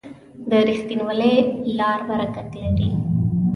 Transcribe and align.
د 0.49 0.51
رښتینولۍ 0.67 1.35
لار 1.79 1.99
برکت 2.09 2.49
لري. 2.61 2.89